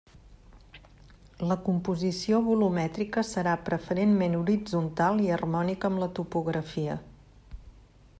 La 1.51 1.57
composició 1.67 2.39
volumètrica 2.47 3.23
serà 3.33 3.53
preferentment 3.67 4.39
horitzontal 4.39 5.21
i 5.27 5.29
harmònica 5.37 5.91
amb 5.93 6.03
la 6.05 6.09
topografia. 6.21 6.97